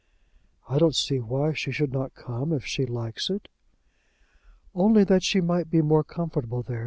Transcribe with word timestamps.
"I 0.67 0.79
don't 0.79 0.95
see 0.95 1.19
why 1.19 1.53
she 1.53 1.71
should 1.71 1.93
not 1.93 2.15
come 2.15 2.51
if 2.53 2.65
she 2.65 2.87
likes 2.87 3.29
it." 3.29 3.47
"Only 4.73 5.03
that 5.03 5.21
she 5.21 5.41
might 5.41 5.69
be 5.69 5.83
more 5.83 6.03
comfortable 6.03 6.63
there. 6.63 6.79